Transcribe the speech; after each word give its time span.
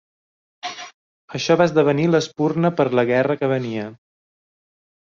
Això 1.41 1.59
va 1.61 1.69
esdevenir 1.71 2.09
l'espurna 2.15 2.75
per 2.81 2.89
la 3.01 3.07
guerra 3.13 3.39
que 3.45 3.55
venia. 3.57 3.89